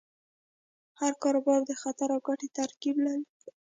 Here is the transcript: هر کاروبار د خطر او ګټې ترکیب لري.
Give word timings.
هر 0.99 1.13
کاروبار 1.23 1.59
د 1.65 1.71
خطر 1.81 2.09
او 2.15 2.19
ګټې 2.27 2.47
ترکیب 2.57 2.95
لري. 3.05 3.25